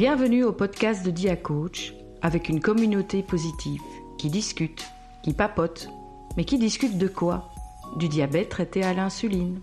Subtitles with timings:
[0.00, 1.92] Bienvenue au podcast de DiaCoach
[2.22, 3.82] avec une communauté positive
[4.16, 4.82] qui discute,
[5.22, 5.90] qui papote,
[6.38, 7.50] mais qui discute de quoi?
[7.98, 9.60] Du diabète traité à l'insuline.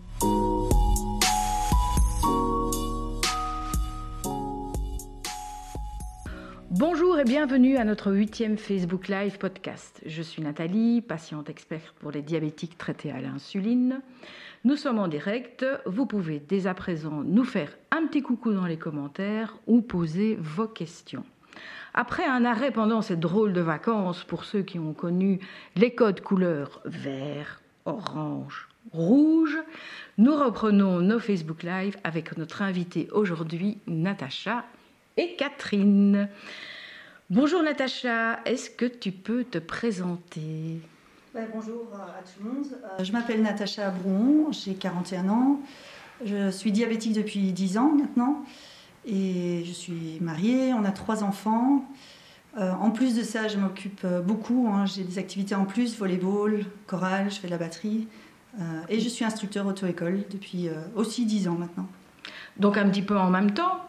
[6.70, 10.04] Bonjour et bienvenue à notre huitième Facebook Live podcast.
[10.06, 14.02] Je suis Nathalie, patiente experte pour les diabétiques traités à l'insuline.
[14.68, 15.66] Nous sommes en direct.
[15.86, 20.36] Vous pouvez dès à présent nous faire un petit coucou dans les commentaires ou poser
[20.42, 21.24] vos questions.
[21.94, 25.40] Après un arrêt pendant ces drôles de vacances, pour ceux qui ont connu
[25.78, 29.58] les codes couleurs vert, orange, rouge,
[30.18, 34.66] nous reprenons nos Facebook Live avec notre invitée aujourd'hui, Natacha
[35.16, 36.28] et Catherine.
[37.30, 40.82] Bonjour Natacha, est-ce que tu peux te présenter?
[41.54, 42.66] Bonjour à tout le monde.
[42.84, 45.60] Euh, je m'appelle Natacha Brouon, j'ai 41 ans.
[46.26, 48.44] Je suis diabétique depuis 10 ans maintenant.
[49.06, 51.86] Et je suis mariée, on a trois enfants.
[52.58, 54.68] Euh, en plus de ça, je m'occupe euh, beaucoup.
[54.74, 54.88] Hein.
[54.88, 58.08] J'ai des activités en plus, volleyball, chorale, je fais de la batterie.
[58.90, 61.86] et je suis instructeur auto-école depuis aussi 10 ans maintenant.
[62.58, 63.87] Donc un petit peu en même temps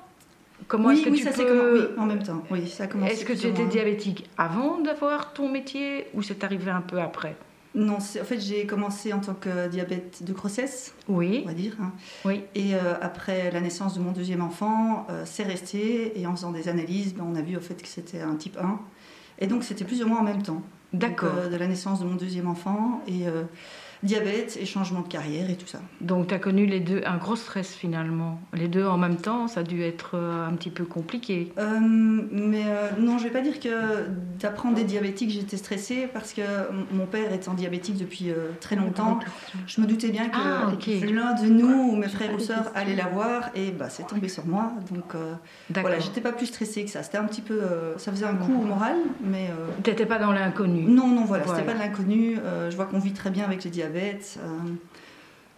[0.67, 1.89] Comment oui, est-ce que oui, tu ça peux...
[1.95, 2.43] oui, en même temps.
[2.51, 6.81] Oui, ça Est-ce que tu étais diabétique avant d'avoir ton métier ou c'est arrivé un
[6.81, 7.37] peu après?
[7.75, 11.43] Non, en fait, j'ai commencé en tant que diabète de grossesse, oui.
[11.45, 11.77] on va dire.
[11.81, 11.93] Hein.
[12.25, 12.43] Oui.
[12.55, 16.19] Et euh, après la naissance de mon deuxième enfant, euh, c'est resté.
[16.19, 18.57] Et en faisant des analyses, ben, on a vu au fait que c'était un type
[18.59, 18.81] 1.
[19.39, 20.63] Et donc, c'était plus ou moins en même temps.
[20.93, 21.35] D'accord.
[21.37, 23.03] Euh, de la naissance de mon deuxième enfant.
[23.07, 23.27] Et
[24.03, 25.81] diabète et changement de carrière et tout ça.
[26.01, 28.41] Donc tu as connu les deux, un gros stress finalement.
[28.53, 31.53] Les deux en même temps, ça a dû être euh, un petit peu compliqué.
[31.59, 34.07] Euh, mais euh, non, je vais pas dire que
[34.39, 36.43] d'apprendre des diabétiques, j'étais stressée parce que
[36.93, 39.19] mon père étant diabétique depuis très longtemps.
[39.67, 40.71] Je me doutais bien que ah,
[41.03, 44.47] l'un de nous ou mes frères ou sœurs allait l'avoir et bah, c'est tombé sur
[44.47, 44.73] moi.
[44.93, 45.15] Donc
[45.75, 47.03] voilà, j'étais pas plus stressée que ça.
[47.03, 47.61] C'était un petit peu,
[47.97, 49.51] ça faisait un coup au moral, mais.
[49.83, 50.83] T'étais pas dans l'inconnu.
[50.83, 52.37] Non, non, voilà, c'était pas de l'inconnu.
[52.71, 54.39] je vois qu'on vit très bien avec les diabètes diabète.
[54.43, 54.75] Euh,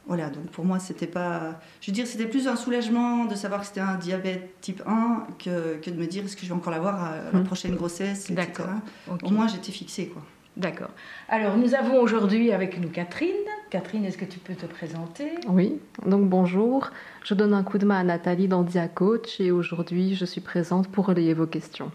[0.07, 1.61] voilà, donc pour moi, c'était pas.
[1.81, 5.27] Je veux dire, c'était plus un soulagement de savoir que c'était un diabète type 1
[5.39, 7.45] que, que de me dire est-ce que je vais encore l'avoir à la hum.
[7.45, 8.49] prochaine grossesse, etc.
[9.23, 10.23] Au moins, j'étais fixée, quoi.
[10.57, 10.91] D'accord.
[11.29, 13.31] Alors, nous avons aujourd'hui avec nous Catherine.
[13.71, 15.31] Catherine, est-ce que tu peux te présenter?
[15.47, 16.91] Oui, donc bonjour.
[17.23, 20.89] Je donne un coup de main à Nathalie dans Diacoach et aujourd'hui, je suis présente
[20.89, 21.93] pour relayer vos questions.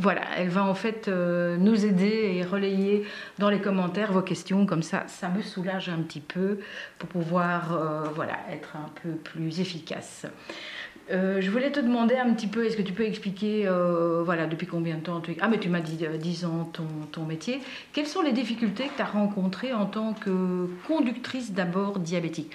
[0.00, 3.04] Voilà, elle va en fait euh, nous aider et relayer
[3.40, 6.60] dans les commentaires vos questions, comme ça, ça me soulage un petit peu
[7.00, 10.24] pour pouvoir euh, voilà, être un peu plus efficace.
[11.10, 13.68] Euh, je voulais te demander un petit peu, est-ce que tu peux expliquer,
[14.24, 15.34] voilà, depuis combien de temps tu...
[15.40, 17.58] Ah, mais tu m'as dit 10 ans ton, ton, métier.
[17.92, 22.54] Quelles sont les difficultés que tu as rencontrées en tant que conductrice d'abord diabétique?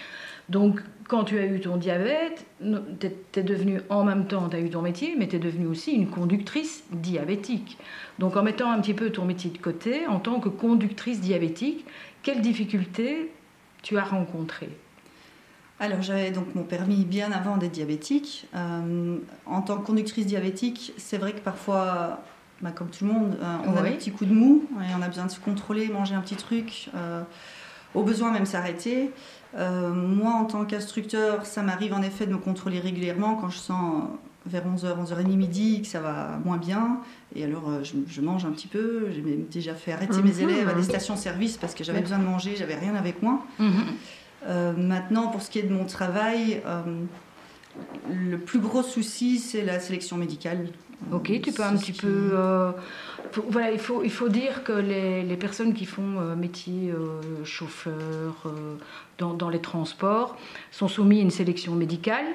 [0.49, 4.59] Donc, quand tu as eu ton diabète, tu es devenue en même temps, tu as
[4.59, 7.77] eu ton métier, mais tu es devenue aussi une conductrice diabétique.
[8.19, 11.85] Donc, en mettant un petit peu ton métier de côté, en tant que conductrice diabétique,
[12.23, 13.31] quelles difficultés
[13.81, 14.69] tu as rencontrées?
[15.79, 18.47] Alors j'avais donc mon permis bien avant d'être diabétique.
[18.55, 22.21] Euh, en tant que conductrice diabétique, c'est vrai que parfois,
[22.61, 25.01] bah, comme tout le monde, euh, on a des petits coups de mou et on
[25.01, 27.23] a besoin de se contrôler, manger un petit truc, euh,
[27.95, 29.11] au besoin même s'arrêter.
[29.55, 33.57] Euh, moi, en tant qu'instructeur, ça m'arrive en effet de me contrôler régulièrement quand je
[33.57, 34.03] sens
[34.45, 36.99] vers 11h, 11h30 midi que ça va moins bien.
[37.35, 39.09] Et alors, euh, je, mange un petit peu.
[39.11, 40.49] J'ai déjà fait arrêter mes mhm.
[40.49, 43.45] élèves à des stations-service parce que j'avais besoin de manger, j'avais rien avec moi.
[43.59, 43.73] Mhm.
[44.47, 46.61] Euh, maintenant, pour ce qui est de mon travail,
[48.11, 50.67] le plus gros souci, c'est la sélection médicale.
[51.11, 52.31] Ok, tu peux un petit peu.
[52.33, 52.71] Euh,
[53.49, 57.43] voilà, il faut, il faut dire que les, les personnes qui font euh, métier euh,
[57.43, 58.43] chauffeur
[59.17, 60.37] dans, dans, les transports
[60.71, 62.25] sont soumis à une sélection médicale.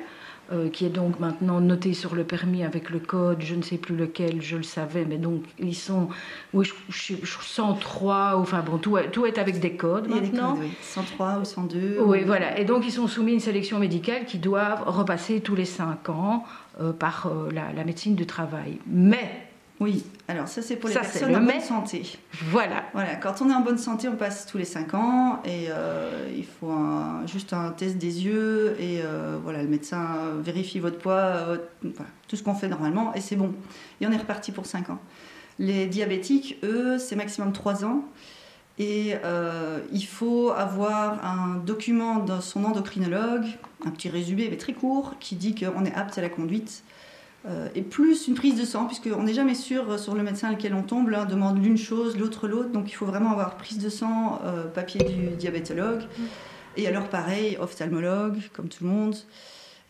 [0.73, 3.97] Qui est donc maintenant notée sur le permis avec le code, je ne sais plus
[3.97, 6.09] lequel, je le savais, mais donc ils sont,
[6.55, 10.55] oui, je, 103, enfin bon, tout, tout est avec des codes Il maintenant.
[10.55, 10.77] Des codes, oui.
[10.81, 11.99] 103 ou 102.
[12.01, 15.55] Oui, voilà, et donc ils sont soumis à une sélection médicale qui doivent repasser tous
[15.55, 16.45] les 5 ans
[16.81, 18.79] euh, par euh, la, médecine du travail.
[18.87, 19.48] Mais
[19.81, 22.19] oui, alors ça c'est pour les personnes en bonne santé.
[22.51, 22.85] Voilà.
[22.93, 26.29] Voilà, quand on est en bonne santé, on passe tous les 5 ans et euh,
[26.37, 26.75] il faut
[27.27, 29.03] juste un test des yeux et
[29.43, 31.59] voilà, le médecin vérifie votre poids,
[32.27, 33.55] tout ce qu'on fait normalement et c'est bon.
[34.01, 34.99] Et on est reparti pour 5 ans.
[35.59, 38.05] Les diabétiques, eux, c'est maximum 3 ans.
[38.79, 43.47] Et euh, il faut avoir un document de son endocrinologue,
[43.85, 46.85] un petit résumé mais très court, qui dit qu'on est apte à la conduite.
[47.47, 50.75] Euh, et plus une prise de sang, puisqu'on n'est jamais sûr sur le médecin lequel
[50.75, 53.89] on tombe, l'un demande l'une chose, l'autre l'autre, donc il faut vraiment avoir prise de
[53.89, 56.03] sang, euh, papier du diabétologue,
[56.77, 59.17] et alors pareil, ophtalmologue, comme tout le monde.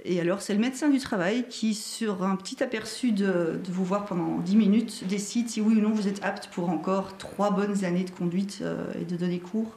[0.05, 4.05] Et alors, c'est le médecin du travail qui, sur un petit aperçu de, vous voir
[4.05, 7.85] pendant 10 minutes, décide si oui ou non vous êtes apte pour encore trois bonnes
[7.85, 8.63] années de conduite
[9.01, 9.77] et de donner cours.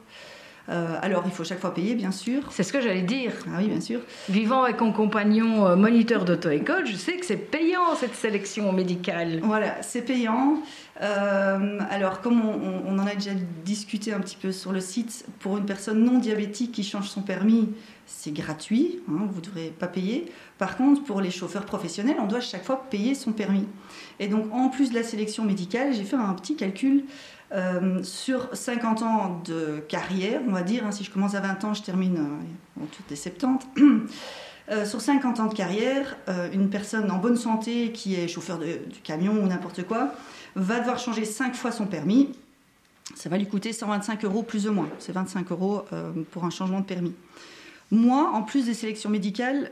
[0.68, 2.42] Euh, alors, il faut chaque fois payer, bien sûr.
[2.50, 3.32] C'est ce que j'allais dire.
[3.48, 4.00] Ah oui, bien sûr.
[4.28, 9.40] Vivant avec mon compagnon euh, moniteur d'auto-école, je sais que c'est payant cette sélection médicale.
[9.42, 10.62] Voilà, c'est payant.
[11.02, 13.32] Euh, alors, comme on, en a déjà
[13.64, 17.22] discuté un petit peu sur le site, pour une personne non diabétique qui change son
[17.22, 17.70] permis,
[18.06, 20.30] c'est gratuit, hein, vous ne devrez pas payer.
[20.58, 23.66] Par contre, pour les chauffeurs professionnels, on doit chaque fois payer son permis.
[24.20, 27.04] Et donc, en plus de la sélection médicale, j'ai fait un petit calcul.
[27.54, 31.64] Euh, sur 50 ans de carrière, on va dire, hein, si je commence à 20
[31.64, 33.68] ans, je termine euh, toutes les 70.
[34.70, 36.16] Euh, sur 50 ans de carrière,
[36.52, 40.14] une personne en bonne santé qui est chauffeur de, camion ou n'importe quoi
[40.54, 42.30] va devoir changer 5 fois son permis.
[43.14, 44.88] Ça va lui coûter 125 euros plus ou moins.
[44.98, 45.84] C'est 25 euros
[46.30, 47.14] pour un changement de permis.
[47.90, 49.70] Moi, en plus des sélections médicales,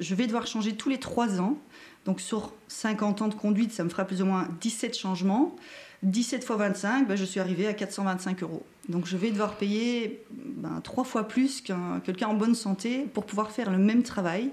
[0.00, 1.58] je vais devoir changer tous les 3 ans.
[2.04, 5.54] Donc sur 50 ans de conduite, ça me fera plus ou moins 17 changements.
[6.02, 8.64] 17 fois 25, ben, je suis arrivée à 425 euros.
[8.88, 13.24] Donc je vais devoir payer ben, trois fois plus qu'un quelqu'un en bonne santé pour
[13.24, 14.50] pouvoir faire le même travail.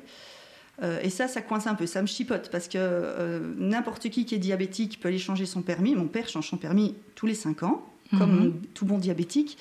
[0.82, 4.26] Euh, et ça, ça coince un peu, ça me chipote parce que euh, n'importe qui
[4.26, 5.96] qui est diabétique peut aller changer son permis.
[5.96, 7.86] Mon père change son permis tous les 5 ans,
[8.18, 8.62] comme mhm.
[8.74, 9.58] tout bon diabétique.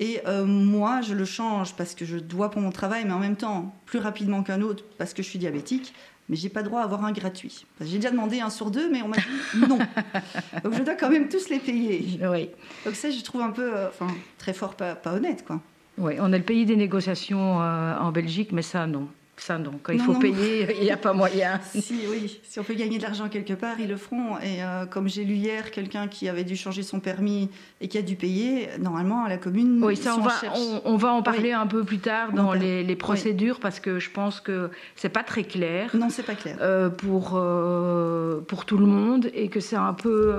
[0.00, 3.20] Et euh, moi, je le change parce que je dois pour mon travail, mais en
[3.20, 5.94] même temps, plus rapidement qu'un autre parce que je suis diabétique
[6.30, 7.66] mais j'ai pas droit à avoir un gratuit.
[7.82, 9.76] J'ai déjà demandé un sur deux, mais on m'a dit non.
[10.64, 12.18] Donc je dois quand même tous les payer.
[12.22, 12.48] Oui.
[12.86, 14.06] Donc ça, je trouve un peu, enfin,
[14.38, 15.60] très fort, pas, pas, honnête, quoi.
[15.98, 19.06] Oui, on est le pays des négociations en Belgique, mais ça, non.
[19.44, 19.72] Ça, non.
[19.82, 21.60] Quand il faut payer, il n'y a pas moyen.
[21.74, 22.40] si, oui.
[22.44, 24.38] Si on peut gagner de l'argent quelque part, ils le feront.
[24.38, 27.50] Et euh, comme j'ai lu hier, quelqu'un qui avait dû changer son permis
[27.82, 29.84] et qui a dû payer, normalement, à la commune.
[29.84, 30.32] Oui, ça, on, va,
[30.86, 34.40] on, va en parler un peu plus tard dans les, procédures parce que je pense
[34.40, 35.94] que c'est pas très clair.
[35.94, 36.56] Non, c'est pas clair.
[36.62, 40.32] Euh, pour, euh, pour tout le monde et que c'est un peu.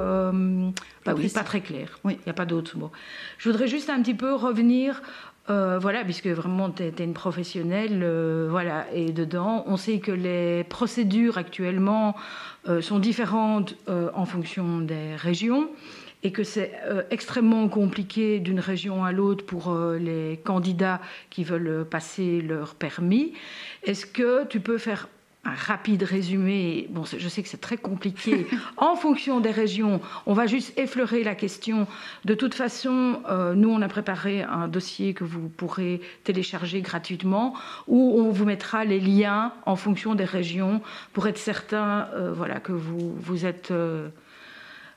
[1.06, 2.00] bah oui, pas très clair.
[2.06, 2.92] Il n'y a pas d'autre mot.
[3.38, 5.04] Je voudrais juste un petit peu revenir
[5.50, 10.12] euh, voilà, puisque vraiment tu es, une professionnelle, euh, voilà, et dedans, on sait que
[10.12, 12.16] les procédures actuellement
[12.68, 15.70] euh, sont différentes en fonction des régions
[16.24, 16.72] et que c'est
[17.12, 21.00] extrêmement compliqué d'une région à l'autre pour les candidats
[21.30, 23.34] qui veulent passer leur permis.
[23.84, 25.08] Est-ce que tu peux faire
[25.46, 26.88] un rapide résumé.
[26.90, 28.48] Bon, je sais que c'est très compliqué.
[28.78, 31.88] en fonction des régions, on va juste effleurer la question.
[32.26, 37.54] De toute façon, euh, nous, on a préparé un dossier que vous pourrez télécharger gratuitement,
[37.88, 40.82] où on vous mettra les liens en fonction des régions
[41.14, 44.10] pour être certain, euh, voilà, que vous vous êtes euh,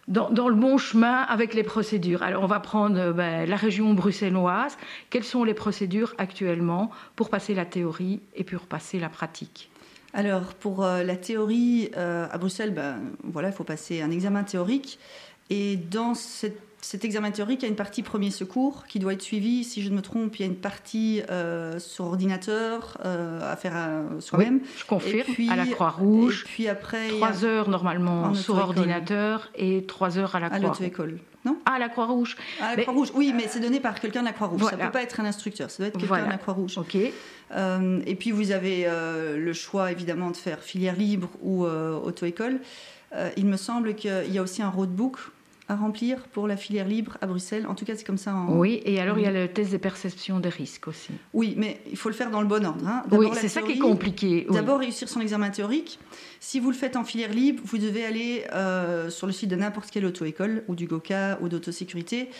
[0.08, 2.22] dans, le bon chemin avec les procédures.
[2.22, 4.78] Alors, on va prendre ben, la région bruxelloise.
[5.10, 9.68] Quelles sont les procédures actuellement pour passer la théorie et pour passer la pratique?
[10.14, 14.42] Alors, pour euh, la théorie, euh, à Bruxelles, ben, voilà, il faut passer un examen
[14.42, 14.98] théorique.
[15.50, 19.22] Et dans cet examen théorique, il y a une partie premier secours qui doit être
[19.22, 19.64] suivie.
[19.64, 24.02] Si je ne me trompe, il y a une partie euh, sur ordinateur à faire
[24.20, 24.60] soi-même.
[24.76, 26.44] je confirme, puis, à la Croix-Rouge.
[26.46, 27.08] Et puis après.
[27.08, 30.66] Trois heures normalement sur ordinateur et trois heures à la Croix-Rouge.
[30.66, 31.18] À l'auto-école.
[31.46, 32.36] Ah, à la Croix-Rouge.
[32.60, 34.62] À la Croix-Rouge, oui, mais c'est donné par quelqu'un de la Croix-Rouge.
[34.62, 36.78] Ça ne peut pas être un instructeur, ça doit être quelqu'un de la Croix-Rouge.
[36.78, 36.96] Ok.
[37.50, 41.98] Euh, et puis vous avez euh, le choix évidemment de faire filière libre ou euh,
[41.98, 42.60] auto-école.
[43.36, 45.18] il me semble qu'il y a aussi un roadbook
[45.68, 47.66] à remplir pour la filière libre à Bruxelles.
[47.66, 48.34] En tout cas, c'est comme ça.
[48.48, 51.12] Oui, et alors il y a le test de perception des risques aussi.
[51.34, 52.86] Oui, mais il faut le faire dans le bon ordre.
[52.86, 53.02] Hein.
[53.10, 54.46] Oui, c'est ça qui est compliqué.
[54.50, 55.98] D'abord, réussir son examen théorique.
[56.40, 59.56] Si vous le faites en filière libre, vous devez aller euh, sur le site de
[59.56, 62.30] n'importe quelle auto-école, ou du GOCA, ou d'autosécurité.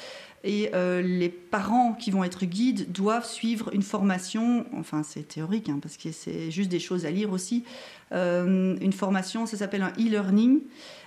[0.45, 5.69] Et euh, les parents qui vont être guides doivent suivre une formation, enfin c'est théorique,
[5.69, 7.65] hein, parce que c'est juste des choses à lire aussi,
[8.13, 10.61] euh, une formation, ça s'appelle un e-learning.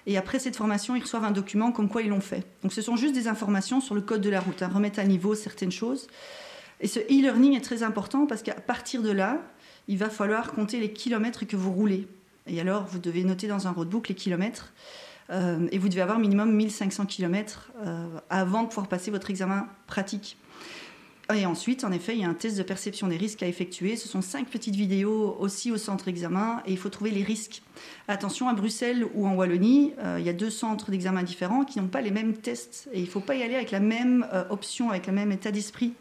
[0.06, 2.46] Et après cette formation, ils reçoivent un document comme quoi ils l'ont fait.
[2.62, 5.06] Donc ce sont juste des informations sur le code de la route, hein, remettre à
[5.06, 6.08] niveau certaines choses.
[6.82, 9.42] Et ce e-learning est très important parce qu'à partir de là,
[9.88, 12.08] il va falloir compter les kilomètres que vous roulez.
[12.48, 14.74] Et alors, vous devez noter dans un roadbook les kilomètres.
[15.32, 19.68] Euh, et vous devez avoir minimum 1500 km euh, avant de pouvoir passer votre examen
[19.88, 20.38] pratique.
[21.34, 23.96] Et ensuite, en effet, il y a un test de perception des risques à effectuer.
[23.96, 27.62] Ce sont cinq petites vidéos aussi au centre examen et il faut trouver les risques.
[28.10, 31.80] Attention, à Bruxelles ou en Wallonie, euh, il y a deux centres d'examen différents qui
[31.80, 34.28] n'ont pas les mêmes tests et il ne faut pas y aller avec la même
[34.50, 35.94] option, avec le même état d'esprit.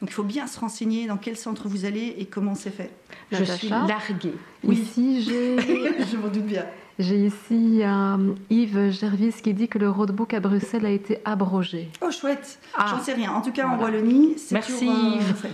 [0.00, 2.90] Donc il faut bien se renseigner dans quel centre vous allez et comment c'est fait.
[3.30, 4.34] Je suis larguée.
[4.64, 4.78] Oui.
[4.78, 5.56] Ici, j'ai...
[6.10, 6.64] Je m'en doute bien.
[6.98, 11.88] J'ai ici euh, Yves Gervis qui dit que le roadbook à Bruxelles a été abrogé.
[12.02, 12.58] Oh, chouette.
[12.74, 12.86] Ah.
[12.90, 13.32] J'en sais rien.
[13.32, 15.46] En tout cas, en Wallonie, c'est Merci euh, Yves.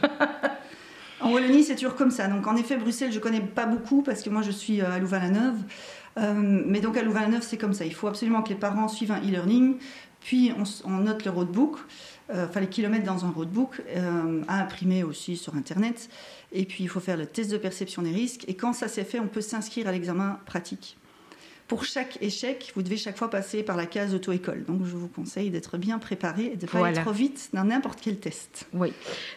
[1.21, 2.29] En Wallonie, c'est toujours comme ça.
[2.29, 5.57] Donc, en effet, Bruxelles, je connais pas beaucoup parce que moi, je suis à Louvain-la-Neuve.
[6.17, 7.85] mais donc, à Louvain-la-Neuve, c'est comme ça.
[7.85, 9.79] Il faut absolument que les parents suivent un e-learning,
[10.21, 10.53] puis
[10.85, 11.79] on, note le roadbook,
[12.33, 13.83] enfin les kilomètres dans un roadbook,
[14.47, 16.09] à imprimer aussi sur Internet.
[16.53, 18.45] Et puis, il faut faire le test de perception des risques.
[18.47, 20.98] Et quand ça s'est fait, on peut s'inscrire à l'examen pratique.
[21.69, 24.65] Pour chaque échec, vous devez chaque fois passer par la case auto-école.
[24.65, 27.65] Donc, je vous conseille d'être bien préparé et de ne pas aller trop vite dans
[27.65, 28.67] n'importe quel test.
[28.73, 28.95] Oui.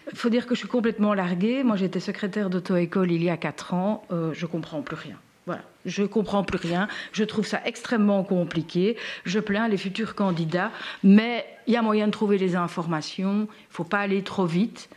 [0.10, 1.64] Il faut dire que je suis complètement larguée.
[1.64, 4.04] Moi, j'étais secrétaire d'auto-école il y a 4 ans.
[4.12, 5.18] Euh, je comprends plus rien.
[5.46, 6.88] Voilà, je comprends plus rien.
[7.12, 8.96] Je trouve ça extrêmement compliqué.
[9.26, 10.72] Je plains les futurs candidats,
[11.04, 13.40] mais il y a moyen de trouver les informations.
[13.40, 14.90] Il ne faut pas aller trop vite.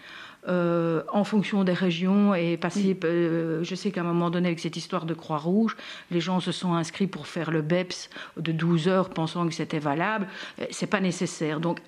[0.47, 2.99] Euh, en fonction des régions et passer.
[3.05, 5.75] Euh, je sais qu'à un moment donné, avec cette histoire de Croix-Rouge,
[6.11, 9.79] les gens se sont inscrits pour faire le BEPS de 12 heures pensant que c'était
[9.79, 10.27] valable.
[10.61, 11.61] Euh, c'est pas nécessaire.
[11.61, 11.81] Donc,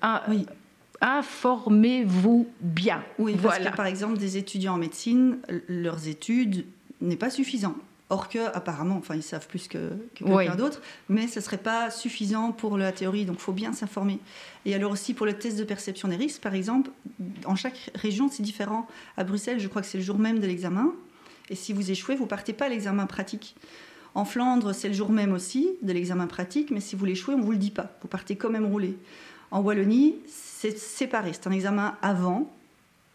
[1.01, 3.03] informez-vous bien.
[3.19, 5.37] Oui, parce que par exemple, des étudiants en médecine,
[5.67, 6.65] leurs études
[6.99, 7.75] n'est pas suffisant.
[8.09, 11.91] Or que, apparemment, enfin, ils savent plus que, quelqu'un d'autre, mais ce ne serait pas
[11.91, 14.19] suffisant pour la théorie, donc il faut bien s'informer.
[14.65, 16.89] Et alors aussi pour le test de perception des risques, par exemple,
[17.45, 18.87] en chaque région, c'est différent.
[19.17, 20.93] À Bruxelles, je crois que c'est le jour même de l'examen,
[21.49, 23.55] et si vous échouez, vous partez pas à l'examen pratique.
[24.15, 27.39] En Flandre, c'est le jour même aussi de l'examen pratique, mais si vous l'échouez, on
[27.39, 27.97] ne vous le dit pas.
[28.01, 28.97] Vous partez quand même rouler.
[29.51, 31.33] En Wallonie, c'est séparé.
[31.33, 32.51] C'est un examen avant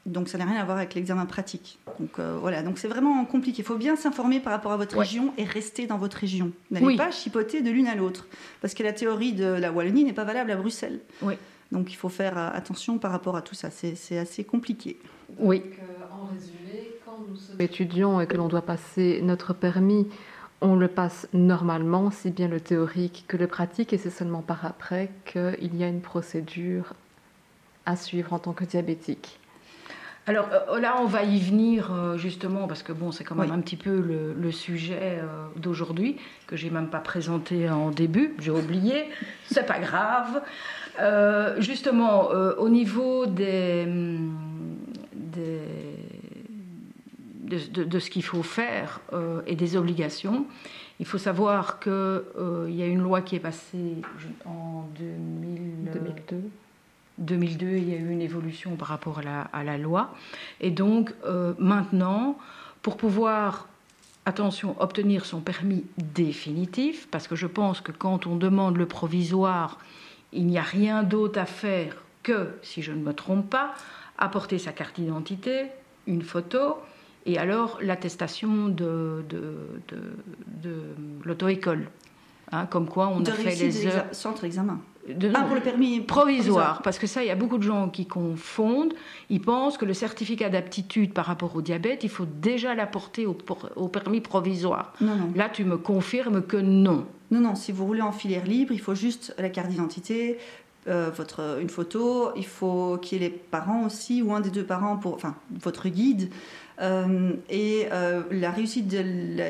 [0.05, 1.79] donc ça n'a rien à voir avec l'examen pratique.
[1.99, 3.63] Donc euh, voilà, donc c'est vraiment compliqué.
[3.63, 6.51] Il faut bien s'informer par rapport à votre région et rester dans votre région.
[6.71, 8.27] N'allez pas chipoter de l'une à l'autre,
[8.61, 11.01] parce que la théorie de la Wallonie n'est pas valable à Bruxelles.
[11.23, 11.35] Oui.
[11.71, 13.71] Donc il faut faire euh, attention par rapport à tout ça.
[13.71, 14.99] C'est assez compliqué.
[15.39, 15.63] Oui.
[15.65, 20.07] Euh, en résumé, quand nous sommes étudiants et que l'on doit passer notre permis,
[20.61, 24.65] on le passe normalement, si bien le théorique que le pratique, et c'est seulement par
[24.65, 26.95] après qu'il y a une procédure
[27.87, 29.41] à suivre en tant que diabétique.
[30.27, 33.51] Alors euh, là, on va y venir euh, justement parce que bon, c'est quand même
[33.51, 38.35] un petit peu le, sujet euh, d'aujourd'hui que j'ai même pas présenté en début.
[38.39, 39.07] J'ai oublié,
[39.47, 40.43] c'est pas grave.
[41.59, 43.87] justement, au niveau des,
[47.47, 49.01] de, ce qu'il faut faire
[49.47, 50.47] et des obligations,
[51.01, 51.91] il faut savoir qu'il
[52.69, 53.97] y a une loi qui est passée
[54.45, 56.43] en 2002
[57.23, 60.15] 2002, il y a eu une évolution par rapport à la, loi.
[60.61, 62.37] Et donc, euh, maintenant,
[62.83, 63.69] pour pouvoir,
[64.27, 69.79] attention, obtenir son permis définitif, parce que je pense que quand on demande le provisoire,
[70.33, 73.75] il n'y a rien d'autre à faire que, si je ne me trompe pas,
[74.19, 75.67] apporter sa carte d'identité,
[76.07, 76.77] une photo,
[77.27, 79.57] et alors l'attestation de, de,
[81.25, 81.89] l'auto-école.
[82.51, 84.07] Hein, comme quoi on a fait les heures.
[84.13, 84.79] Centre examen
[85.35, 88.07] ah, pour le permis provisoire, parce que ça, il y a beaucoup de gens qui
[88.07, 88.95] confondent.
[89.31, 93.37] Ils pensent que le certificat d'aptitude par rapport au diabète, il faut déjà l'apporter au,
[93.77, 94.93] au, permis provisoire.
[95.01, 95.33] Non, non.
[95.35, 97.07] Là, tu me confirmes que non.
[97.33, 97.55] Non, non.
[97.57, 100.39] Si vous roulez en filière libre, il faut juste la carte d'identité,
[100.87, 102.31] euh, votre, une photo.
[102.37, 105.35] Il faut qu'il y ait les parents aussi, ou un des deux parents, pour, enfin,
[105.51, 106.31] votre guide.
[106.81, 108.99] Euh, et euh, la réussite de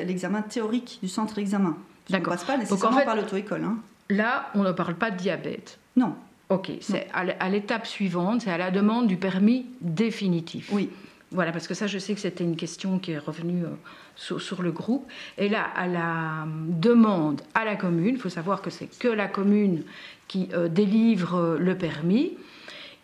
[0.04, 1.76] l'examen théorique du centre d'examen.
[2.10, 3.64] Ça ne passe pas nécessairement par l'auto-école.
[3.64, 3.76] Hein.
[4.12, 5.78] Là, on ne parle pas de diabète.
[5.96, 6.14] Non.
[6.48, 10.68] Ok, c'est à l'étape suivante, c'est à la demande du permis définitif.
[10.70, 10.90] Oui.
[11.30, 14.60] Voilà, parce que ça, je sais que c'était une question qui est revenue euh, sur,
[14.60, 15.10] le groupe.
[15.38, 19.28] Et là, à la demande à la commune, il faut savoir que c'est que la
[19.28, 19.82] commune
[20.28, 22.36] qui euh, délivre euh, le permis.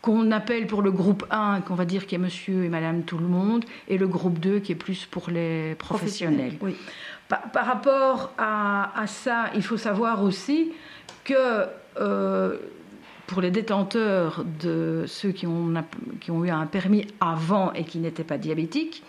[0.01, 3.17] qu'on appelle pour le groupe 1, qu'on va dire qui est monsieur et madame tout
[3.17, 6.57] le monde, et le groupe 2 qui est plus pour les professionnels.
[6.61, 6.75] Oui.
[7.29, 10.71] Par, rapport à, ça, il faut savoir aussi
[11.23, 11.65] que
[11.99, 12.57] euh,
[13.27, 15.73] pour les détenteurs de ceux qui ont,
[16.19, 19.03] qui ont eu un permis avant et qui n'étaient pas diabétiques,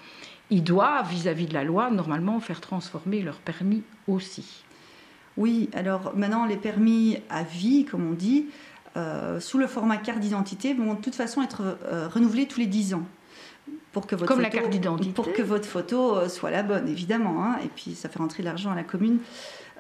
[0.50, 4.63] ils doivent, vis-à-vis de la loi, normalement faire transformer leur permis aussi.
[5.36, 8.46] Oui, alors maintenant, les permis à vie, comme on dit,
[8.96, 12.66] euh, sous le format carte d'identité, vont de toute façon être euh, renouvelés tous les
[12.66, 13.02] 10 ans.
[13.92, 15.12] Pour que votre Comme photo, la carte d'identité.
[15.12, 17.44] Pour que votre photo euh, soit la bonne, évidemment.
[17.44, 19.18] Hein, et puis, ça fait rentrer de l'argent à la commune.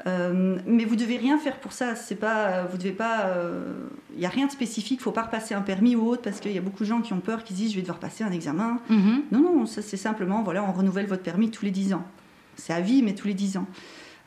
[0.06, 1.94] mais vous devez rien faire pour ça.
[1.94, 3.32] C'est pas, vous devez pas.
[4.12, 4.98] Il n'y a rien de spécifique.
[5.00, 7.00] Il faut pas repasser un permis ou autre parce qu'il y a beaucoup de gens
[7.00, 8.78] qui ont peur, qui disent je vais devoir passer un examen.
[8.90, 9.20] Mm-hmm.
[9.30, 12.04] Non, non, ça c'est simplement voilà, on renouvelle votre permis tous les 10 ans.
[12.56, 13.66] C'est à vie, mais tous les 10 ans.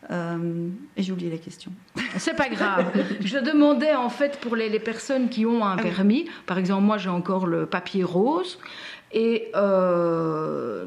[0.10, 1.72] Euh, et j'ai oublié la question.
[2.18, 2.92] C'est pas grave.
[3.20, 6.98] Je demandais en fait pour les, personnes qui ont un ah permis, par exemple moi
[6.98, 8.60] j'ai encore le papier rose,
[9.12, 10.86] et euh,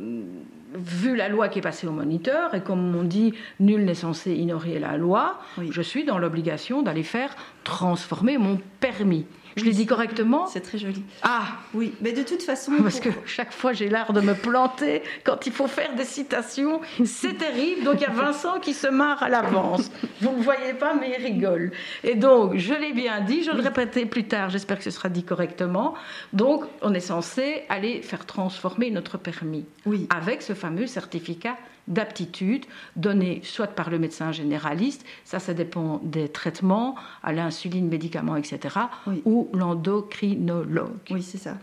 [0.74, 4.32] vu la loi qui est passée au moniteur, et comme on dit, nul n'est censé
[4.32, 7.34] ignorer la loi, je suis dans l'obligation d'aller faire
[7.64, 9.26] transformer mon permis.
[9.56, 10.46] Je l'ai dit correctement?
[10.46, 11.02] C'est très joli.
[11.22, 12.72] Ah Oui, mais de toute façon.
[12.82, 16.80] Parce que chaque fois j'ai l'art de me planter quand il faut faire des citations.
[17.04, 17.84] C'est terrible.
[17.84, 19.90] Donc il y a Vincent qui se marre à l'avance.
[20.20, 21.72] Vous ne le voyez pas, mais il rigole.
[22.04, 25.08] Et donc, je l'ai bien dit, je le répéterai plus tard, j'espère que ce sera
[25.08, 25.94] dit correctement.
[26.32, 29.64] Donc, on est censé aller faire transformer notre permis.
[29.86, 30.06] Oui.
[30.10, 31.56] Avec ce fameux certificat
[31.88, 32.64] d'aptitude
[32.96, 38.76] donné soit par le médecin généraliste, ça, ça dépend des traitements, à l'insuline, médicaments, etc.,
[39.24, 40.90] ou l'endocrinologue.
[41.10, 41.56] Oui, c'est ça.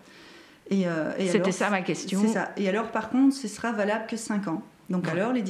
[0.72, 2.22] Euh, et, C'était ça ma question.
[2.22, 2.52] C'est ça.
[2.58, 4.62] Et alors, par contre, ce sera valable que 5 ans.
[4.90, 5.44] Donc alors, les,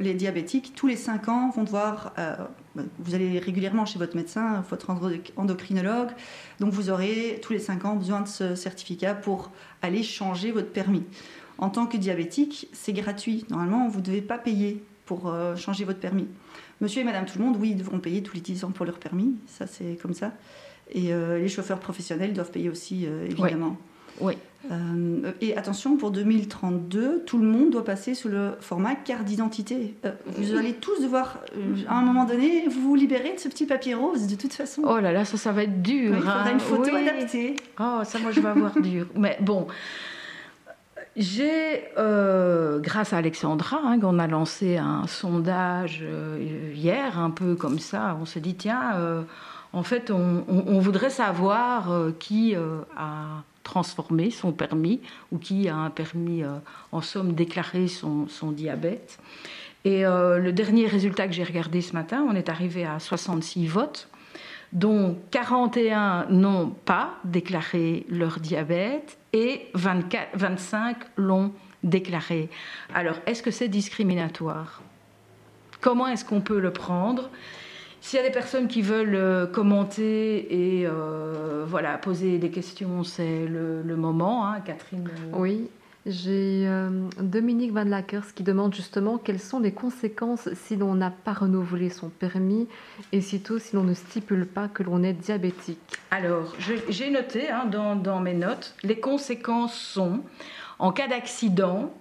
[0.00, 2.12] les, diabétiques, tous les 5 ans, vont devoir...
[2.18, 2.36] Euh,
[2.98, 4.90] vous allez régulièrement chez votre médecin, votre
[5.36, 6.10] endocrinologue,
[6.60, 9.50] donc vous aurez tous les 5 ans besoin de ce certificat pour
[9.82, 11.02] aller changer votre permis.
[11.60, 13.44] En tant que diabétique, c'est gratuit.
[13.50, 16.26] Normalement, vous ne devez pas payer pour euh, changer votre permis.
[16.80, 18.86] Monsieur et madame tout le monde, oui, ils devront payer tous les 10 ans pour
[18.86, 19.34] leur permis.
[19.46, 20.32] Ça, c'est comme ça.
[20.90, 23.76] Et euh, les chauffeurs professionnels doivent payer aussi, euh, évidemment.
[24.20, 24.34] Oui.
[25.40, 29.94] et attention, pour 2032, tout le monde doit passer sous le format carte d'identité.
[30.26, 31.38] vous allez tous devoir,
[31.88, 34.82] à un moment donné, vous vous libérer de ce petit papier rose, de toute façon.
[34.84, 36.12] Oh là là, ça, ça va être dur.
[36.14, 36.52] il faudra hein.
[36.52, 37.56] une photo adaptée.
[37.78, 39.06] Oh, ça, moi, je vais avoir dur.
[39.14, 39.66] Mais bon,
[41.16, 47.56] j'ai, euh, grâce à Alexandra, hein, qu'on a lancé un sondage euh, hier, un peu
[47.56, 49.22] comme ça, on s'est dit, tiens, euh,
[49.72, 56.42] en fait, on, voudrait savoir qui a transformé son permis ou qui a un permis,
[56.90, 59.20] en somme, déclaré son, son diabète.
[59.84, 64.08] Et le dernier résultat que j'ai regardé ce matin, on est arrivé à 66 votes
[64.72, 72.48] dont 41 n'ont pas déclaré leur diabète et 24, 25 l'ont déclaré.
[72.94, 74.82] Alors, est-ce que c'est discriminatoire?
[75.80, 77.30] Comment est-ce qu'on peut le prendre?
[78.00, 83.04] S'il y a des personnes qui veulent euh, commenter et euh, voilà, poser des questions,
[83.04, 84.46] c'est le, moment.
[84.46, 85.36] Hein, Catherine euh.
[85.36, 85.68] Oui,
[86.06, 86.68] j'ai
[87.20, 91.90] Dominique Van Lackers qui demande justement quelles sont les conséquences si l'on n'a pas renouvelé
[91.90, 92.68] son permis
[93.12, 95.78] et surtout si l'on ne stipule pas que l'on est diabétique.
[96.10, 96.54] Alors,
[96.88, 100.20] j'ai noté hein, dans, mes notes, les conséquences sont,
[100.78, 101.92] en cas d'accident,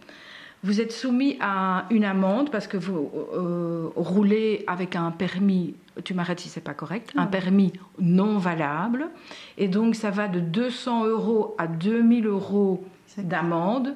[0.64, 6.14] vous êtes soumis à une amende parce que vous euh, roulez avec un permis, tu
[6.14, 9.10] m'arrêtes si c'est pas correct, un permis non valable.
[9.58, 12.84] Et donc ça va de 200 euros à 2000 euros
[13.18, 13.96] d'amende,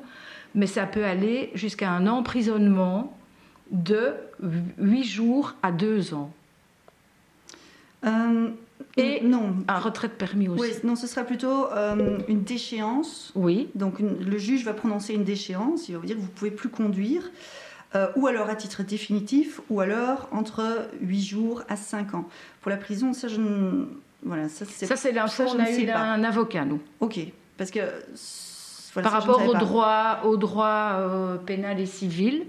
[0.55, 3.17] mais ça peut aller jusqu'à un emprisonnement
[3.71, 4.13] de
[4.77, 6.31] 8 jours à 2 ans.
[8.05, 8.49] Euh,
[8.97, 9.55] et non.
[9.67, 10.61] un retrait de permis aussi.
[10.61, 13.31] Oui, non, ce sera plutôt euh, une déchéance.
[13.35, 13.69] Oui.
[13.75, 16.51] Donc le juge va prononcer une déchéance, il va vous dire que vous ne pouvez
[16.51, 17.31] plus conduire,
[17.95, 22.27] euh, ou alors à titre définitif, ou alors entre 8 jours à 5 ans.
[22.61, 23.85] Pour la prison, ça, je ne...
[24.23, 24.85] Voilà, ça, c'est...
[24.85, 26.81] Ça, c'est un avocat, nous.
[26.99, 27.19] Ok,
[27.57, 27.79] parce que...
[29.01, 32.45] Par rapport au droit, au droit euh, pénal et civil,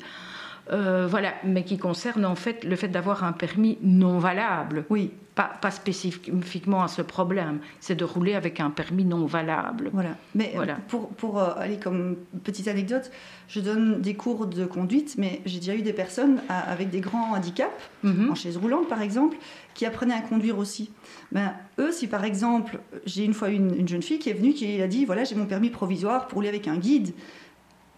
[0.73, 4.85] euh, voilà, mais qui concerne en fait le fait d'avoir un permis non valable.
[4.91, 5.11] Oui.
[5.35, 9.91] Pas, pas spécifiquement à ce problème, c'est de rouler avec un permis non valable.
[9.93, 10.11] Voilà.
[10.37, 10.77] Mais voilà.
[10.87, 13.11] pour, pour euh, aller comme petite anecdote,
[13.49, 17.35] je donne des cours de conduite, mais j'ai déjà eu des personnes avec des grands
[17.35, 17.73] handicaps,
[18.05, 18.31] mhm.
[18.31, 19.37] en chaise roulante par exemple,
[19.75, 20.93] qui apprenaient à conduire aussi.
[21.33, 24.53] Ben, eux, si par exemple, j'ai une fois une, une, jeune fille qui est venue,
[24.53, 27.13] qui a dit voilà, j'ai mon permis provisoire pour rouler avec un guide.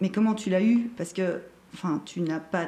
[0.01, 0.89] Mais comment tu l'as eu?
[0.97, 1.39] Parce que
[1.77, 2.67] enfin, tu n'as pas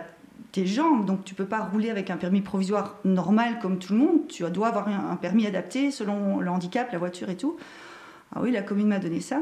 [0.51, 3.99] tes jambes, donc tu peux pas rouler avec un permis provisoire normal comme tout le
[3.99, 4.27] monde.
[4.27, 7.57] Tu dois avoir un permis adapté selon le handicap, la voiture et tout.
[8.35, 9.41] Ah oui, la commune m'a donné ça.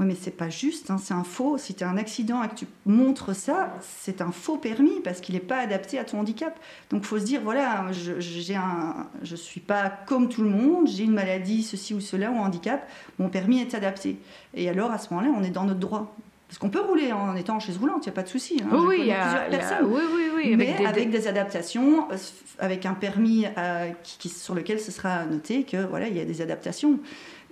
[0.00, 1.58] Oui, mais c'est pas juste, hein, c'est un faux.
[1.58, 5.20] Si tu as un accident et que tu montres ça, c'est un faux permis parce
[5.20, 6.56] qu'il n'est pas adapté à ton handicap.
[6.90, 11.14] Donc faut se dire voilà, je ne suis pas comme tout le monde, j'ai une
[11.14, 14.20] maladie, ceci ou cela, ou un handicap, mon permis est adapté.
[14.54, 16.14] Et alors à ce moment-là, on est dans notre droit.
[16.48, 18.62] Parce qu'on peut rouler en étant en chaise roulante, il n'y a pas de souci.
[18.64, 18.68] Hein.
[18.72, 19.86] Oui, il y a plusieurs personnes.
[19.86, 20.56] oui, oui, oui.
[20.56, 21.28] Mais avec, des...
[21.28, 22.16] adaptations, euh,
[22.58, 26.24] avec un permis euh, qui, sur lequel ce sera noté que voilà, il y a
[26.24, 27.00] des adaptations.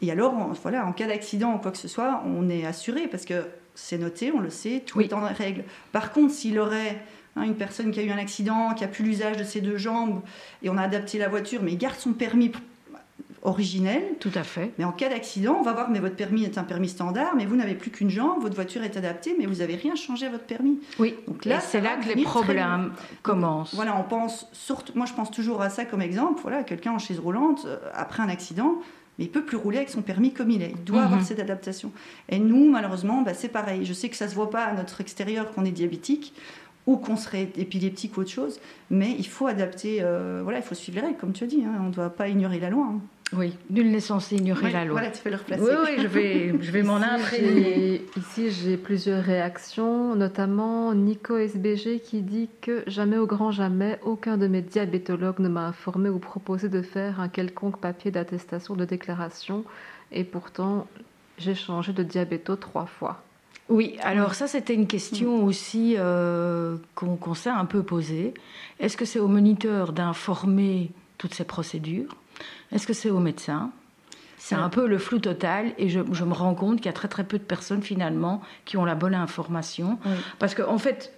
[0.01, 3.27] Et alors, voilà, en cas d'accident ou quoi que ce soit, on est assuré parce
[3.27, 5.65] que c'est noté, on le sait, tout est en règle.
[5.93, 7.03] Par contre, s'il aurait
[7.37, 9.77] hein, une personne qui a eu un accident, qui a plus l'usage de ses deux
[9.77, 10.23] jambes,
[10.63, 12.51] et on a adapté la voiture, mais il garde son permis
[13.47, 14.03] originel.
[14.21, 14.73] Tout à fait.
[14.77, 17.47] Mais en cas d'accident, on va voir, mais votre permis est un permis standard, mais
[17.47, 20.31] vous n'avez plus qu'une jambe, votre voiture est adaptée, mais vous n'avez rien changé à
[20.31, 20.81] votre permis.
[20.99, 21.15] Oui.
[21.27, 23.75] Donc là, c'est là que les problèmes commencent.
[23.75, 26.41] voilà, on pense surtout, moi je pense toujours à ça comme exemple.
[26.43, 28.79] Voilà, quelqu'un en chaise roulante euh, après un accident,
[29.19, 30.73] mais il peut plus rouler avec son permis comme il est.
[30.73, 31.25] Il doit avoir mhm.
[31.25, 31.93] cette adaptation.
[32.29, 33.85] Et nous, malheureusement, bah, c'est pareil.
[33.85, 36.35] Je sais que ça se voit pas à notre extérieur qu'on est diabétique
[36.87, 39.99] ou qu'on serait épileptique ou autre chose, mais il faut adapter.
[40.01, 41.63] Euh, voilà, il faut suivre les règles, comme tu as dit.
[41.65, 41.73] Hein.
[41.81, 42.87] on ne doit pas ignorer la loi.
[42.91, 43.01] Hein.
[43.33, 45.01] Oui, nul n'est censé ignorer la loi.
[45.01, 45.63] Voilà, tu fais le replacer.
[45.63, 48.07] Oui, oui, je vais, je vais m'en imprégner.
[48.17, 54.37] Ici, j'ai plusieurs réactions, notamment Nico SBG qui dit que jamais au grand jamais, aucun
[54.37, 58.85] de mes diabétologues ne m'a informé ou proposé de faire un quelconque papier d'attestation de
[58.85, 59.65] déclaration,
[60.13, 60.87] et pourtant,
[61.39, 63.23] j'ai changé de diabéto trois fois.
[63.69, 68.33] Oui, alors ça c'était une question aussi euh, qu'on s'est un peu posée.
[68.79, 72.15] Est-ce que c'est au moniteur d'informer toutes ces procédures?
[72.73, 73.71] Est-ce que c'est au médecin?
[74.39, 77.09] C'est un peu le flou total et je, me rends compte qu'il y a très
[77.09, 79.99] très peu de personnes finalement qui ont la bonne information.
[80.39, 81.13] Parce qu'en en fait,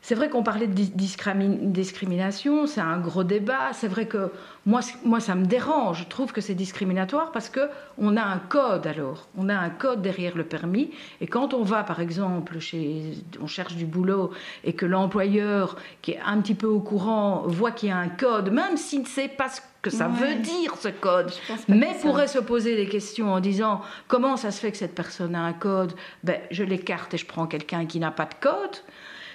[0.00, 3.72] c'est vrai qu'on parlait de discrimination, c'est un gros débat.
[3.72, 4.30] C'est vrai que
[4.64, 6.00] moi, moi, ça me dérange.
[6.00, 7.68] Je trouve que c'est discriminatoire parce que
[7.98, 9.28] on a un code alors.
[9.36, 10.92] On a un code derrière le permis.
[11.20, 14.30] Et quand on va, par exemple, chez, on cherche du boulot
[14.62, 18.08] et que l'employeur, qui est un petit peu au courant, voit qu'il y a un
[18.08, 21.30] code, même s'il ne sait pas ce que ça veut dire ce code,
[21.68, 25.34] mais pourrait se poser des questions en disant comment ça se fait que cette personne
[25.34, 28.76] a un code, ben, je l'écarte et je prends quelqu'un qui n'a pas de code.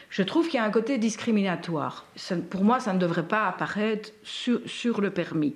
[0.10, 2.06] Je trouve qu'il y a un côté discriminatoire.
[2.52, 5.56] pour moi, ça ne devrait pas apparaître sur, le permis.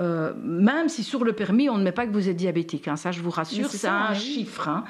[0.00, 2.88] Euh, même si sur le permis, on ne met pas que vous êtes diabétique.
[2.88, 4.68] Hein, ça, je vous rassure, c'est un chiffre.
[4.68, 4.84] Hein.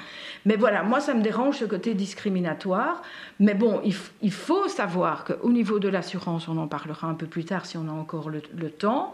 [0.45, 3.01] Mais voilà, moi, ça me dérange ce côté discriminatoire.
[3.39, 7.43] Mais bon, il, faut savoir qu'au niveau de l'assurance, on en parlera un peu plus
[7.43, 9.13] tard si on a encore le, temps,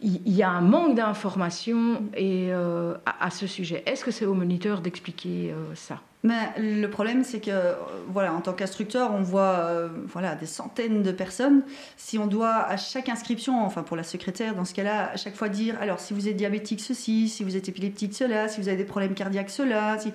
[0.00, 3.82] il, y a un manque d'informations euh, à, ce sujet.
[3.86, 6.00] Est-ce que c'est au moniteur d'expliquer euh, ça?
[6.24, 7.74] Mais le problème, c'est que,
[8.08, 11.62] voilà, en tant qu'instructeur, on voit euh, voilà, des centaines de personnes.
[11.96, 15.36] Si on doit à chaque inscription, enfin pour la secrétaire, dans ce cas-là, à chaque
[15.36, 18.68] fois dire, alors si vous êtes diabétique, ceci, si vous êtes épileptique, cela, si vous
[18.68, 20.12] avez des problèmes cardiaques, cela, si...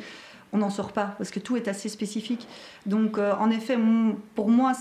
[0.52, 2.48] on n'en sort pas, parce que tout est assez spécifique.
[2.88, 3.78] Donc, euh, en effet,
[4.34, 4.74] pour moi,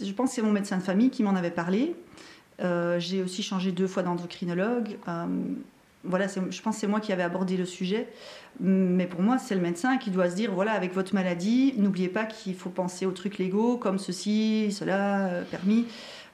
[0.00, 1.96] je pense que c'est mon médecin de famille qui m'en avait parlé.
[2.62, 4.96] Euh, j'ai aussi changé deux fois d'endocrinologue
[6.08, 8.08] voilà, je pense que c'est moi qui avais abordé le sujet.
[8.60, 12.08] Mais pour moi, c'est le médecin qui doit se dire voilà, avec votre maladie, n'oubliez
[12.08, 15.86] pas qu'il faut penser aux trucs légaux comme ceci, cela, euh, permis.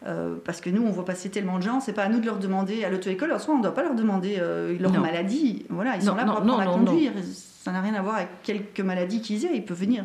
[0.06, 2.26] Euh, parce que nous, on voit passer tellement de gens, c'est pas à nous de
[2.26, 3.32] leur demander à l'auto-école.
[3.32, 5.64] En soi, on ne doit pas leur demander euh, leur maladie.
[5.68, 7.12] Voilà, ils sont là pour apprendre à conduire.
[7.62, 9.54] Ça n'a rien à voir avec quelques maladies qu'ils aient.
[9.54, 10.04] Ils peuvent venir.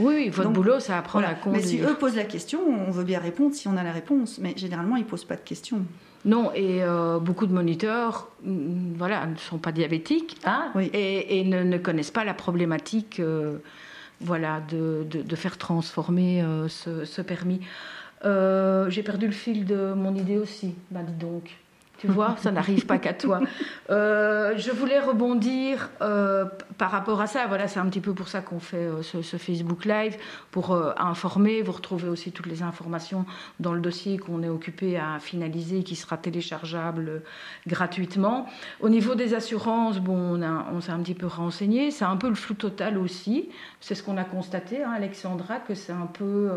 [0.00, 1.62] Oui, oui votre boulot, ça apprend à conduire.
[1.62, 4.38] Mais si eux posent la question, on veut bien répondre si on a la réponse.
[4.38, 5.82] Mais généralement, ils posent pas de questions.
[6.24, 11.78] Non, et euh, beaucoup de moniteurs mm, voilà, ne sont pas diabétiques hein, et, ne,
[11.78, 13.58] connaissent pas la problématique euh,
[14.20, 17.60] voilà, de, de, faire transformer euh, ce, ce, permis.
[18.22, 21.50] J'ai perdu le fil de mon idée aussi, bah dis donc.
[21.98, 23.40] Tu vois, ça n'arrive pas qu'à toi.
[23.90, 26.44] Euh, je voulais rebondir euh,
[26.76, 27.46] par rapport à ça.
[27.46, 30.16] Voilà, c'est un petit peu pour ça qu'on fait euh, ce, Facebook Live,
[30.50, 31.62] pour informer.
[31.62, 33.24] Vous retrouvez aussi toutes les informations
[33.60, 37.22] dans le dossier qu'on est occupé à finaliser, qui sera téléchargeable
[37.66, 38.46] gratuitement.
[38.80, 41.90] Au niveau des assurances, bon, on, s'est un petit peu renseigné.
[41.90, 43.50] C'est un peu le flou total aussi.
[43.80, 46.50] C'est ce qu'on a constaté, hein, Alexandra, que c'est un peu.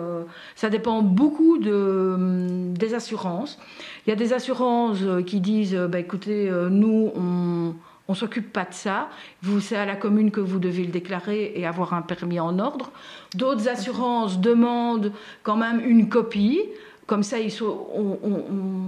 [0.56, 3.60] ça dépend beaucoup de, hum, des assurances.
[4.06, 7.76] Il y a des assurances qui disent euh, bah, écoutez, euh, nous, on
[8.10, 9.10] on s'occupe pas de ça.
[9.42, 12.58] Vous, c'est à la commune que vous devez le déclarer et avoir un permis en
[12.58, 12.92] ordre.
[13.36, 15.12] D'autres assurances demandent
[15.44, 16.62] quand même une copie.
[17.06, 18.18] Comme ça, ils sont,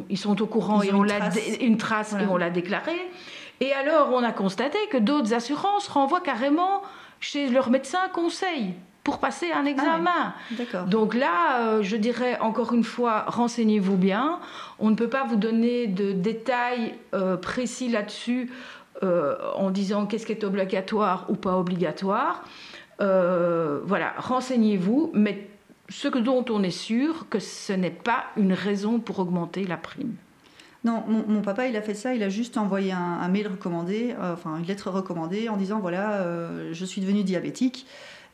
[0.09, 1.29] ils sont au courant et on l'a
[1.61, 2.95] une trace et on l'a déclaré.
[3.61, 6.81] Et alors, on a constaté que d'autres assurances renvoient carrément
[7.19, 8.73] chez leur médecin conseil
[9.03, 10.33] pour passer un examen.
[10.73, 14.39] Ah Donc là, euh, je dirais encore une fois, renseignez-vous bien.
[14.77, 18.51] On ne peut pas vous donner de détails euh, précis là-dessus.
[19.01, 22.43] en disant qu'est-ce qui est obligatoire ou pas obligatoire.
[22.99, 25.47] voilà, renseignez-vous, mais
[25.89, 30.15] ce dont on est sûr, que ce n'est pas une raison pour augmenter la prime.
[30.85, 34.33] Non, mon, papa, il a fait ça, il a juste envoyé un, mail recommandé, euh,
[34.33, 37.85] enfin une lettre recommandée en disant voilà, euh, je suis devenu diabétique.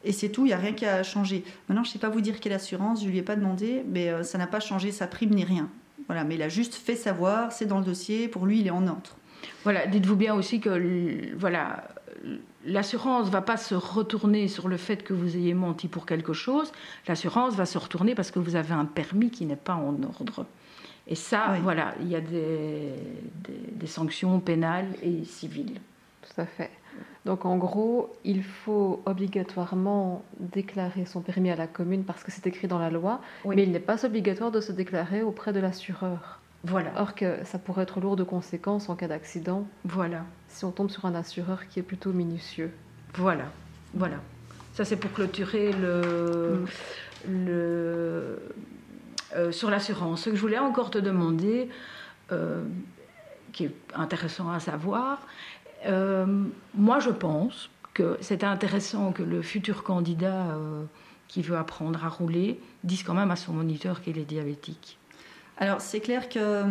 [0.05, 1.43] Et c'est tout, il n'y a rien qui a changé.
[1.67, 3.83] Maintenant, je ne sais pas vous dire quelle assurance, je ne lui ai pas demandé,
[3.89, 5.69] mais euh, ça n'a pas changé sa prime ni rien.
[6.07, 8.71] Voilà, mais il a juste fait savoir, c'est dans le dossier, pour lui, il est
[8.71, 9.17] en ordre.
[9.63, 11.83] Voilà, dites-vous bien aussi que voilà,
[12.65, 16.71] l'assurance va pas se retourner sur le fait que vous ayez menti pour quelque chose.
[17.07, 20.45] L'assurance va se retourner parce que vous avez un permis qui n'est pas en ordre.
[21.07, 22.93] Et ça, voilà, il y a des,
[23.71, 25.79] des, sanctions pénales et civiles.
[26.23, 26.71] Tout à fait.
[27.25, 32.45] Donc en gros, il faut obligatoirement déclarer son permis à la commune parce que c'est
[32.45, 36.39] écrit dans la loi, mais il n'est pas obligatoire de se déclarer auprès de l'assureur.
[36.63, 36.91] Voilà.
[36.97, 39.67] Or que ça pourrait être lourd de conséquences en cas d'accident.
[39.83, 40.23] Voilà.
[40.47, 42.71] Si on tombe sur un assureur qui est plutôt minutieux.
[43.15, 43.45] Voilà.
[43.93, 44.17] Voilà.
[44.73, 46.65] Ça c'est pour clôturer le,
[47.27, 47.45] mm.
[47.45, 48.39] le
[49.35, 50.21] euh, sur l'assurance.
[50.21, 51.69] Ce que je voulais encore te demander,
[52.31, 52.63] euh,
[53.51, 55.19] qui est intéressant à savoir,
[55.85, 56.25] euh,
[56.73, 60.57] moi je pense que c'est intéressant que le futur candidat
[61.29, 64.97] qui veut apprendre à rouler dise quand même à son moniteur qu'il est diabétique.
[65.57, 66.63] Alors c'est clair que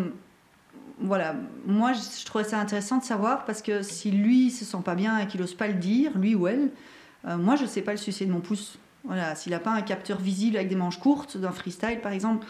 [1.01, 1.35] voilà,
[1.67, 5.19] moi je trouvais ça intéressant de savoir parce que si lui se sent pas bien
[5.19, 6.71] et qu'il n'ose pas le dire, lui ou elle,
[7.25, 8.79] moi je sais pas le sucer de mon pouce.
[9.05, 12.47] Voilà, s'il n'a pas un capteur visible avec des manches courtes, d'un freestyle par exemple,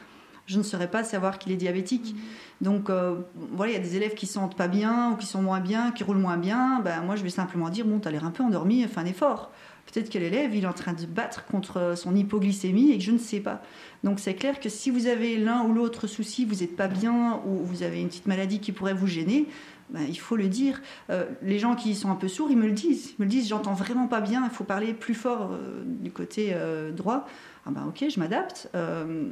[0.46, 2.14] je ne saurais pas savoir qu'il est diabétique.
[2.14, 2.64] Mm.
[2.64, 3.16] Donc euh,
[3.52, 5.90] voilà, il y a des élèves qui sentent pas bien ou qui sont moins bien,
[5.90, 6.80] qui roulent moins bien.
[6.84, 9.06] Ben, moi, je vais simplement dire bon, tu as l'air un peu endormi, fais un
[9.06, 9.50] effort.
[9.92, 13.10] Peut-être que l'élève, il est en train de battre contre son hypoglycémie et que je
[13.10, 13.60] ne sais pas.
[14.02, 17.40] Donc c'est clair que si vous avez l'un ou l'autre souci, vous n'êtes pas bien
[17.46, 19.46] ou vous avez une petite maladie qui pourrait vous gêner,
[19.90, 20.80] ben, il faut le dire.
[21.10, 23.10] Euh, les gens qui sont un peu sourds, ils me le disent.
[23.10, 26.10] Ils me le disent, j'entends vraiment pas bien, il faut parler plus fort euh, du
[26.10, 27.26] côté euh, droit.
[27.66, 28.68] Ah ben ok, je m'adapte.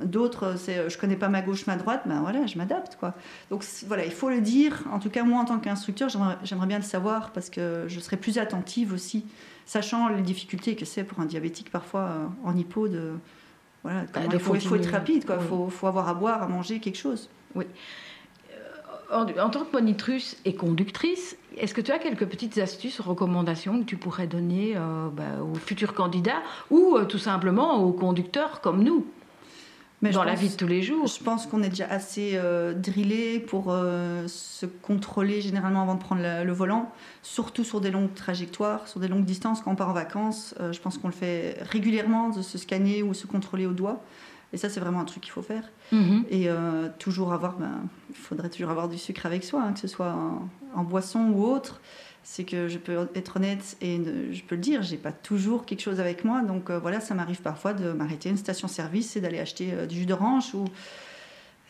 [0.04, 3.14] D'autres, c'est je connais pas ma gauche, ma droite, ben voilà, je m'adapte quoi.
[3.50, 4.84] Donc voilà, il faut le dire.
[4.90, 6.08] En tout cas, moi en tant qu'instructeur,
[6.42, 9.26] j'aimerais bien le savoir parce que je serais plus attentive aussi,
[9.66, 13.10] sachant les difficultés que c'est pour un diabétique parfois en hypo de
[13.82, 15.36] voilà, bah, il, faut, être rapide quoi.
[15.38, 17.28] Il faut, faut avoir à boire, à manger quelque chose.
[17.54, 17.66] Oui
[19.12, 23.84] en, tant que monitrice et conductrice, est-ce que tu as quelques petites astuces, recommandations que
[23.84, 28.82] tu pourrais donner euh, bah, aux futurs candidats ou euh, tout simplement aux conducteurs comme
[28.82, 29.06] nous
[30.04, 31.06] mais dans la vie de tous les jours?
[31.06, 33.66] Je pense qu'on est déjà assez euh, drillé pour
[34.26, 36.90] se contrôler généralement avant de prendre le volant,
[37.22, 39.60] surtout sur des longues trajectoires, sur des longues distances.
[39.60, 43.14] Quand on part en vacances, je pense qu'on le fait régulièrement de se scanner ou
[43.14, 44.02] se contrôler au doigt.
[44.52, 45.64] Et ça, c'est vraiment un truc qu'il faut faire.
[45.92, 46.24] Mhm.
[46.30, 49.80] Et euh, toujours avoir, ben, il faudrait toujours avoir du sucre avec soi, hein, que
[49.80, 50.14] ce soit
[50.74, 51.80] en, boisson ou autre.
[52.24, 55.80] C'est que je peux être honnête et je peux le dire, j'ai pas toujours quelque
[55.80, 56.42] chose avec moi.
[56.42, 59.86] Donc euh, voilà, ça m'arrive parfois de m'arrêter à une station-service et d'aller acheter euh,
[59.86, 60.64] du jus d'orange ou,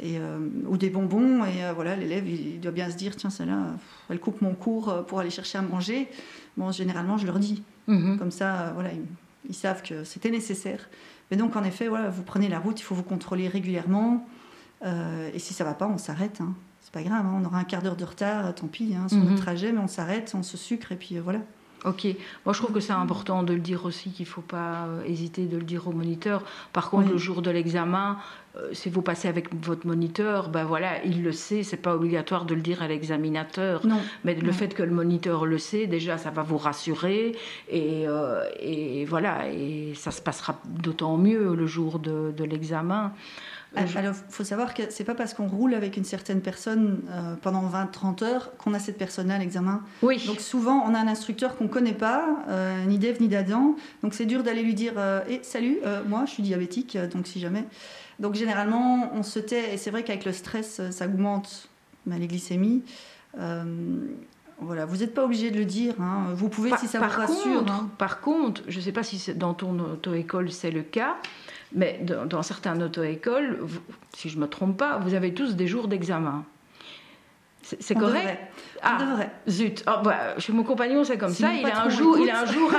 [0.02, 0.18] et,
[0.66, 1.44] ou des bonbons.
[1.44, 3.76] Et voilà, l'élève, il, doit bien se dire tiens, celle-là,
[4.10, 6.08] elle coupe mon cours pour aller chercher à manger.
[6.56, 7.62] Bon, généralement, je leur dis.
[7.86, 8.18] Mhm.
[8.18, 8.90] Comme ça, voilà,
[9.48, 10.88] ils savent que c'était nécessaire.
[11.32, 14.28] Mais donc, en effet, voilà, vous prenez la route, il faut vous contrôler régulièrement.
[14.84, 16.42] Euh, et si ça va pas, on s'arrête.
[16.42, 16.52] Hein.
[16.82, 17.40] C'est pas grave, hein.
[17.40, 19.36] on aura un quart d'heure de retard, tant pis, hein, sur le mhm.
[19.36, 21.38] trajet, mais on s'arrête, on se sucre, et puis euh, voilà.
[21.84, 22.06] Ok.
[22.44, 25.02] Moi, je trouve que c'est important de le dire aussi, qu'il ne faut pas euh,
[25.04, 26.44] hésiter de le dire au moniteur.
[26.72, 28.18] Par contre, le jour de l'examen,
[28.56, 31.64] euh, si vous passez avec votre moniteur, ben voilà, il le sait.
[31.64, 33.82] C'est pas obligatoire de le dire à l'examinateur.
[34.24, 37.34] Mais le fait que le moniteur le sait, déjà, ça va vous rassurer.
[37.68, 43.12] Et, euh, et voilà, et ça se passera d'autant mieux le jour de, de l'examen.
[43.74, 47.34] Alors, il faut savoir que c'est pas parce qu'on roule avec une certaine personne euh,
[47.40, 49.82] pendant 20-30 heures qu'on a cette personne-là à l'examen.
[50.02, 50.22] Oui.
[50.26, 53.74] Donc souvent, on a un instructeur qu'on connaît pas, euh, ni d'Ève ni d'Adam.
[54.02, 57.40] Donc c'est dur d'aller lui dire euh, eh, Salut, moi je suis diabétique, donc si
[57.40, 57.64] jamais.
[58.18, 61.68] Donc généralement, on se tait, et c'est vrai qu'avec le stress, ça augmente
[62.06, 62.82] bah, les glycémies.
[64.62, 65.94] Voilà, vous n'êtes pas obligé de le dire.
[66.00, 66.26] Hein.
[66.34, 67.64] Vous pouvez si ça vous rassure.
[67.68, 67.90] Hein.
[67.98, 71.16] Par contre, je ne sais pas si dans ton auto-école c'est le cas,
[71.74, 73.58] mais dans, certains auto-écoles,
[74.14, 76.44] si je ne me trompe pas, vous avez tous des jours d'examen.
[77.62, 78.38] C'est correct
[78.82, 78.98] Ah,
[79.48, 79.84] zut.
[79.86, 81.52] Oh, bah, chez mon compagnon, c'est comme ça.
[81.52, 82.72] Il a, un jour, il a un jour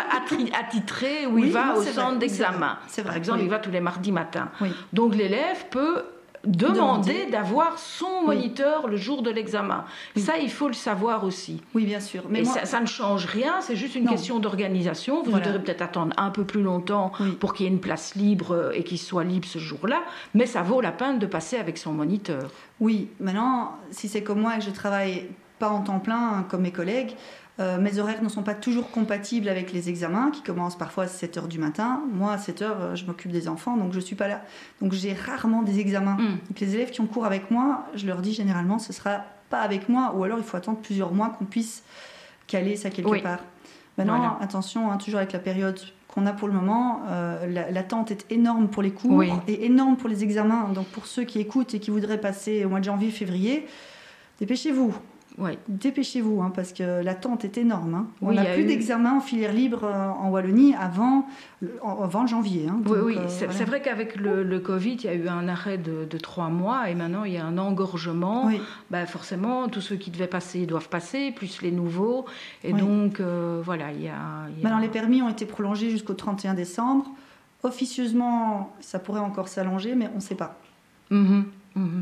[0.59, 2.77] attitré où il va au centre d'examen.
[3.03, 4.49] Par exemple, il va tous les mardis matins.
[4.91, 6.03] Donc l'élève peut
[6.45, 9.85] demander d'avoir son moniteur le jour de l'examen.
[10.17, 11.61] Ça, il faut le savoir aussi.
[11.73, 12.23] Oui, bien sûr.
[12.29, 15.23] Mais ça, ne change rien, c'est juste une question d'organisation.
[15.23, 18.51] Vous devrez peut-être attendre un peu plus longtemps pour qu'il y ait une place libre
[18.51, 20.01] euh, et qu'il soit libre ce jour-là,
[20.33, 22.49] mais ça vaut la peine de passer avec son moniteur.
[22.79, 25.29] Oui, maintenant, si c'est comme moi et que je travaille
[25.59, 27.15] pas en temps plein hein, comme mes collègues,
[27.59, 31.07] Euh, mes horaires ne sont pas toujours compatibles avec les examens qui commencent parfois à
[31.07, 32.01] 7 h du matin.
[32.11, 34.41] Moi, à 7 h, euh, je m'occupe des enfants, donc je ne suis pas là.
[34.81, 36.15] Donc j'ai rarement des examens.
[36.15, 36.39] Mm.
[36.49, 39.61] Donc les élèves qui ont cours avec moi, je leur dis généralement ce sera pas
[39.61, 41.83] avec moi, ou alors il faut attendre plusieurs mois qu'on puisse
[42.47, 43.39] caler ça quelque part.
[43.99, 48.25] Maintenant, attention, hein, toujours avec la période qu'on a pour le moment, euh, l'attente est
[48.31, 50.69] énorme pour les cours et énorme pour les examens.
[50.69, 53.67] Donc pour ceux qui écoutent et qui voudraient passer au mois de janvier, février,
[54.39, 54.95] dépêchez-vous.
[55.67, 57.95] Dépêchez-vous, hein, parce que l'attente est énorme.
[57.95, 58.07] Hein.
[58.21, 61.27] On n'a plus d'examen en filière libre euh, en Wallonie avant,
[61.83, 62.67] avant janvier.
[62.69, 62.79] Hein.
[62.85, 63.17] oui, oui.
[63.17, 66.89] Euh, c'est vrai qu'avec le, Covid, il y a eu un arrêt de, trois mois
[66.89, 68.51] et maintenant il y a un engorgement.
[68.91, 72.25] Bah, forcément, tous ceux qui devaient passer doivent passer, plus les nouveaux.
[72.63, 74.47] Et donc, euh, voilà, il y a.
[74.61, 77.05] Maintenant, les permis ont été prolongés jusqu'au 31 décembre.
[77.63, 80.59] Officieusement, ça pourrait encore s'allonger, mais on ne sait pas.
[81.09, 81.43] Mmh
[81.75, 82.01] mmh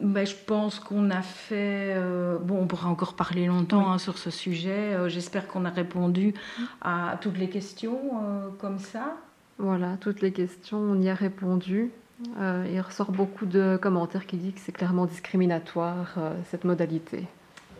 [0.00, 1.94] ben, je pense qu'on a fait.
[1.96, 4.94] Euh, bon, on pourra encore parler longtemps hein, sur ce sujet.
[4.94, 6.34] Euh, j'espère qu'on a répondu
[6.82, 9.16] à toutes les questions euh, comme ça.
[9.58, 11.90] Voilà, toutes les questions, on y a répondu.
[12.38, 16.18] il ressort beaucoup de commentaires qui disent que c'est clairement discriminatoire
[16.50, 17.26] cette modalité.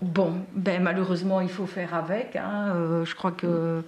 [0.00, 2.35] Bon, ben malheureusement, il faut faire avec.
[2.35, 3.05] Hein.
[3.05, 3.83] je crois que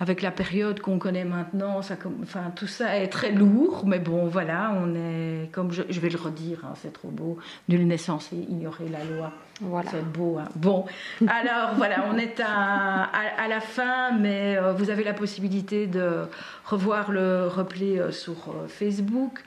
[0.00, 4.26] avec la période qu'on connaît maintenant, ça, enfin, tout ça est très lourd, mais bon,
[4.26, 8.36] voilà, on est, comme je, vais le redire, hein, c'est trop beau, nul n'est censé
[8.36, 9.32] ignorer la loi.
[9.60, 9.90] Voilà.
[9.90, 10.38] C'est beau.
[10.38, 10.48] Hein.
[10.54, 10.84] Bon,
[11.26, 16.26] alors voilà, on est à, à, la fin, mais euh, vous avez la possibilité de
[16.64, 19.42] revoir le replay euh, sur euh, Facebook.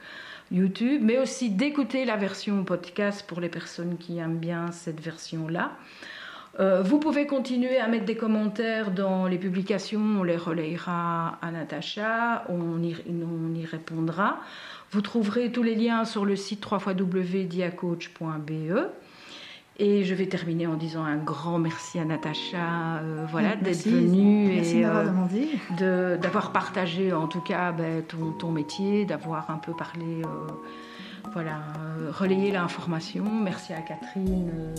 [0.52, 5.72] YouTube, mais aussi d'écouter la version podcast pour les personnes qui aiment bien cette version-là.
[6.60, 11.50] Euh, vous pouvez continuer à mettre des commentaires dans les publications, on les relayera à
[11.52, 14.40] Natacha, on y, on y répondra.
[14.92, 18.52] Vous trouverez tous les liens sur le site www.diacoach.be.
[19.80, 24.52] Et je vais terminer en disant un grand merci à Natacha euh, voilà, d'être venue
[24.52, 30.22] et euh, d'avoir partagé en tout cas ben, ton, ton, métier, d'avoir un peu parlé
[31.34, 33.24] voilà, euh, relayer l'information.
[33.24, 34.76] Merci à Catherine euh,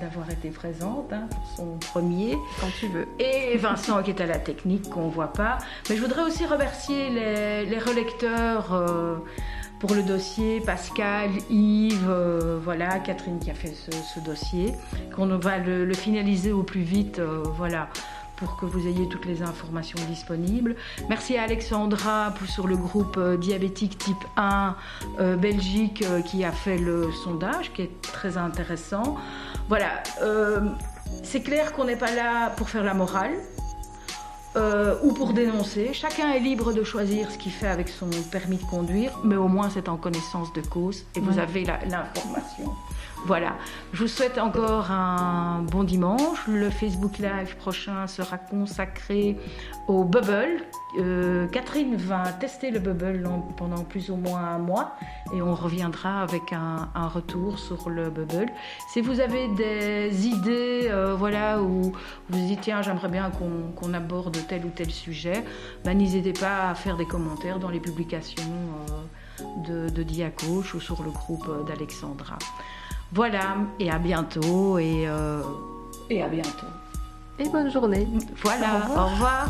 [0.00, 2.36] d'avoir été présente hein, pour son premier.
[2.60, 3.06] Quand tu veux.
[3.18, 5.58] Et Vincent qui est à la technique qu'on ne voit pas.
[5.88, 9.16] Mais je voudrais aussi remercier les, relecteurs euh,
[9.80, 12.10] pour le dossier, Pascal, Yves,
[12.62, 14.72] voilà, Catherine qui a fait ce, dossier,
[15.14, 17.90] qu'on va le, le, finaliser au plus vite, voilà,
[18.36, 20.76] pour que vous ayez toutes les informations disponibles.
[21.08, 24.76] Merci à Alexandra pour, sur le groupe euh, diabétique type 1
[25.18, 29.16] euh, Belgique euh, qui a fait le sondage, qui est très intéressant.
[29.68, 30.02] Voilà,
[31.22, 33.32] c'est clair qu'on n'est pas là pour faire la morale.
[35.02, 35.92] ou pour dénoncer.
[35.92, 39.48] Chacun est libre de choisir ce qu'il fait avec son permis de conduire, mais au
[39.48, 42.72] moins c'est en connaissance de cause et vous avez l'information.
[43.26, 43.56] Voilà,
[43.94, 46.46] je vous souhaite encore un bon dimanche.
[46.46, 49.38] Le Facebook Live prochain sera consacré
[49.88, 50.62] au bubble.
[50.98, 54.92] Euh, Catherine va tester le bubble pendant plus ou moins un mois
[55.32, 58.52] et on reviendra avec un, retour sur le bubble.
[58.92, 61.92] Si vous avez des idées, euh, voilà, où
[62.28, 65.44] vous dites tiens j'aimerais bien qu'on aborde tel ou tel sujet,
[65.82, 68.42] ben, n'hésitez pas à faire des commentaires dans les publications
[69.40, 72.36] euh, de, de Diacoche ou sur le groupe d'Alexandra.
[73.12, 75.42] Voilà, et à bientôt, et, euh,
[76.10, 76.66] et à bientôt.
[77.38, 78.08] Et bonne journée.
[78.42, 79.48] Voilà, Au revoir.